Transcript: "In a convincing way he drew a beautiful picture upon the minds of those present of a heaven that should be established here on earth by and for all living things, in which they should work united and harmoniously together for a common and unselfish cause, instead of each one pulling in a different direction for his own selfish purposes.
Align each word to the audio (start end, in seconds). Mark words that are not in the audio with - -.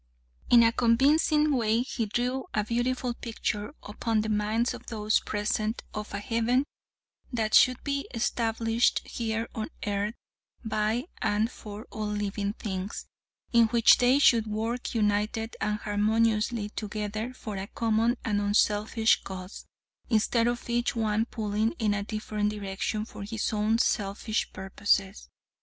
"In 0.49 0.63
a 0.63 0.71
convincing 0.71 1.51
way 1.55 1.81
he 1.81 2.07
drew 2.07 2.45
a 2.55 2.63
beautiful 2.63 3.13
picture 3.13 3.75
upon 3.83 4.21
the 4.21 4.29
minds 4.29 4.73
of 4.73 4.87
those 4.87 5.19
present 5.19 5.83
of 5.93 6.11
a 6.15 6.19
heaven 6.19 6.65
that 7.31 7.53
should 7.53 7.83
be 7.83 8.07
established 8.11 9.05
here 9.07 9.47
on 9.53 9.69
earth 9.85 10.15
by 10.65 11.03
and 11.21 11.51
for 11.51 11.85
all 11.91 12.07
living 12.07 12.53
things, 12.53 13.05
in 13.53 13.67
which 13.67 13.99
they 13.99 14.17
should 14.17 14.47
work 14.47 14.95
united 14.95 15.55
and 15.61 15.81
harmoniously 15.81 16.69
together 16.69 17.31
for 17.35 17.57
a 17.57 17.67
common 17.67 18.17
and 18.25 18.41
unselfish 18.41 19.21
cause, 19.23 19.67
instead 20.09 20.47
of 20.47 20.67
each 20.67 20.95
one 20.95 21.25
pulling 21.27 21.73
in 21.73 21.93
a 21.93 22.01
different 22.01 22.49
direction 22.49 23.05
for 23.05 23.21
his 23.21 23.53
own 23.53 23.77
selfish 23.77 24.51
purposes. 24.51 25.29